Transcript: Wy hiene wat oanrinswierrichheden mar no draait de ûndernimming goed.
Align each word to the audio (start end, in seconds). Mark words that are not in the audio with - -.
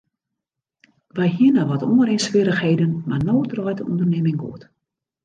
Wy 1.15 1.27
hiene 1.35 1.61
wat 1.71 1.85
oanrinswierrichheden 1.95 2.91
mar 3.09 3.21
no 3.27 3.35
draait 3.51 3.77
de 3.79 3.85
ûndernimming 3.91 4.39
goed. 4.43 4.61